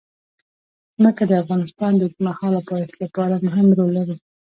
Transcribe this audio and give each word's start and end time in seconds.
ځمکه 0.97 1.23
د 1.27 1.31
افغانستان 1.43 1.91
د 1.95 2.01
اوږدمهاله 2.05 2.59
پایښت 2.69 2.95
لپاره 3.03 3.43
مهم 3.47 3.67
رول 3.77 3.91
لري. 3.97 4.15